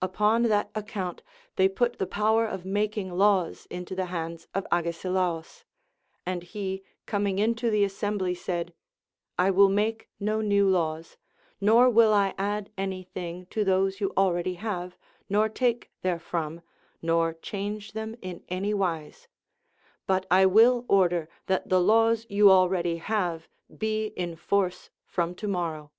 Upon 0.00 0.44
that 0.44 0.70
account 0.76 1.24
they 1.56 1.68
put 1.68 1.98
the 1.98 2.06
power 2.06 2.46
of 2.46 2.64
making 2.64 3.18
laws 3.18 3.66
into 3.68 3.96
the 3.96 4.04
hands 4.06 4.46
of 4.54 4.64
Agesilaus; 4.70 5.64
and 6.24 6.44
he 6.44 6.84
coming 7.04 7.40
into 7.40 7.68
the 7.68 7.82
assembly 7.82 8.32
said, 8.32 8.74
I 9.36 9.50
will 9.50 9.68
make 9.68 10.08
no 10.20 10.40
new 10.40 10.68
laws, 10.68 11.16
nor 11.60 11.90
will 11.90 12.14
I 12.14 12.32
add 12.38 12.70
any 12.78 13.02
thing 13.02 13.46
to 13.46 13.64
those 13.64 13.98
you 14.00 14.12
already 14.16 14.54
have, 14.54 14.96
nor 15.28 15.48
take 15.48 15.90
therefrom, 16.02 16.60
nor 17.02 17.34
change 17.34 17.90
them 17.90 18.14
in 18.22 18.44
any 18.48 18.72
wise; 18.72 19.26
but 20.06 20.26
I 20.30 20.46
will 20.46 20.84
order 20.86 21.28
that 21.46 21.70
the 21.70 21.80
laws 21.80 22.24
you 22.28 22.52
already 22.52 22.98
have 22.98 23.48
be 23.76 24.06
in 24.14 24.36
force 24.36 24.90
from 25.04 25.34
to 25.34 25.48
morroΛV. 25.48 25.90